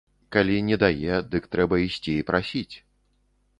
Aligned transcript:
Калі 0.35 0.55
не 0.69 0.77
дае, 0.83 1.19
дык 1.35 1.43
трэба 1.57 1.75
ісці 1.85 2.17
і 2.17 2.27
прасіць. 2.33 2.75